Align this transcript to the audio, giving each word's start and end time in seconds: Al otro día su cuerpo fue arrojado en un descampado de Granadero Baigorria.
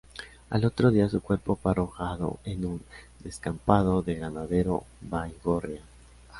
Al 0.49 0.65
otro 0.65 0.89
día 0.89 1.07
su 1.09 1.21
cuerpo 1.21 1.55
fue 1.55 1.73
arrojado 1.73 2.39
en 2.43 2.65
un 2.65 2.81
descampado 3.21 4.01
de 4.01 4.15
Granadero 4.15 4.83
Baigorria. 5.01 5.83